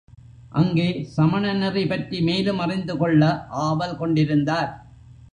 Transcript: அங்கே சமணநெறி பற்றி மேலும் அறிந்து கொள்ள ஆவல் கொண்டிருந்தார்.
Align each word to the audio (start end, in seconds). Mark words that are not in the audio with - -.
அங்கே 0.51 0.85
சமணநெறி 1.17 1.83
பற்றி 1.87 2.21
மேலும் 2.21 2.59
அறிந்து 2.59 2.97
கொள்ள 2.97 3.21
ஆவல் 3.49 3.97
கொண்டிருந்தார். 3.97 4.71